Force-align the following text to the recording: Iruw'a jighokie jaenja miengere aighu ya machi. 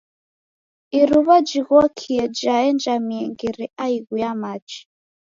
Iruw'a 0.99 1.37
jighokie 1.47 2.25
jaenja 2.39 2.93
miengere 3.07 3.65
aighu 3.85 4.15
ya 4.23 4.31
machi. 4.41 4.79